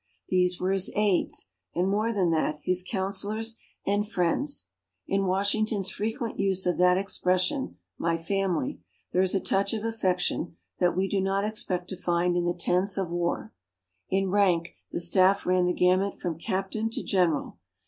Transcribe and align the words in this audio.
These 0.29 0.59
were 0.59 0.71
his 0.71 0.89
aides, 0.95 1.51
and 1.75 1.87
more 1.87 2.11
than 2.11 2.31
that, 2.31 2.57
his 2.63 2.81
counselors 2.81 3.55
and 3.85 4.09
friends. 4.09 4.69
In 5.05 5.27
Washington's 5.27 5.91
frequent 5.91 6.39
use 6.39 6.65
of 6.65 6.79
that 6.79 6.97
expression, 6.97 7.77
"my 7.99 8.17
family," 8.17 8.81
there 9.13 9.21
is 9.21 9.35
a 9.35 9.39
touch 9.39 9.75
of 9.75 9.83
affection 9.85 10.57
that 10.79 10.97
we 10.97 11.07
do 11.07 11.21
not 11.21 11.45
expect 11.45 11.87
to 11.89 11.95
find 11.97 12.35
in 12.35 12.45
the 12.45 12.55
tents 12.55 12.97
of 12.97 13.11
war. 13.11 13.53
In 14.09 14.31
rank, 14.31 14.73
the 14.91 14.99
staff 14.99 15.45
ran 15.45 15.65
the 15.65 15.71
gamut 15.71 16.19
from 16.19 16.39
captain 16.39 16.89
to 16.89 17.03
general. 17.03 17.59